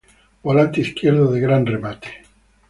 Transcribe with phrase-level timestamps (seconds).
[0.41, 2.23] Volante izquierdo de gran remate.